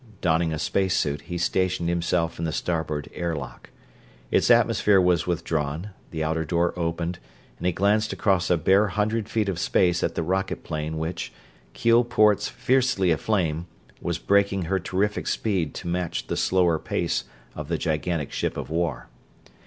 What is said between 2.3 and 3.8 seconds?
in the starboard airlock.